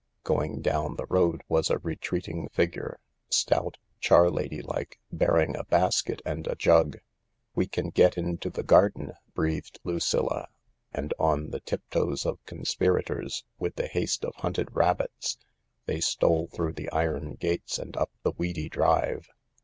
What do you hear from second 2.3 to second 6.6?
figure, stout, charlady like, bearing a basket and a